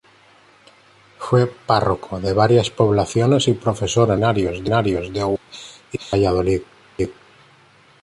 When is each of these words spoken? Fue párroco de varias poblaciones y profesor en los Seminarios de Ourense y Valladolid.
Fue 1.19 1.45
párroco 1.45 2.19
de 2.19 2.33
varias 2.33 2.71
poblaciones 2.71 3.47
y 3.47 3.53
profesor 3.53 4.09
en 4.09 4.21
los 4.21 4.33
Seminarios 4.33 5.13
de 5.13 5.21
Ourense 5.21 5.79
y 5.91 5.99
Valladolid. 6.11 6.61